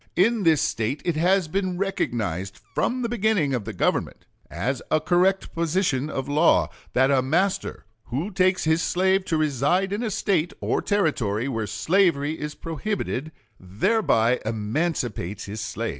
In 0.15 0.41
this 0.41 0.63
State 0.63 1.03
it 1.05 1.15
has 1.15 1.47
been 1.47 1.77
recognized 1.77 2.59
from 2.73 3.03
the 3.03 3.07
beginning 3.07 3.53
of 3.53 3.65
the 3.65 3.71
government, 3.71 4.25
as 4.49 4.81
a 4.89 4.99
correct 4.99 5.53
position 5.53 6.09
in 6.09 6.25
law, 6.25 6.71
that 6.93 7.11
a 7.11 7.21
master 7.21 7.85
who 8.05 8.31
takes 8.31 8.63
his 8.63 8.81
slave 8.81 9.25
to 9.25 9.37
reside 9.37 9.93
in 9.93 10.01
a 10.01 10.09
State 10.09 10.53
or 10.59 10.81
Territory 10.81 11.47
where 11.47 11.67
slavery 11.67 12.39
is 12.39 12.55
prohibited 12.55 13.31
thereby 13.59 14.39
emancipates 14.43 15.45
his 15.45 15.61
slave. 15.61 15.89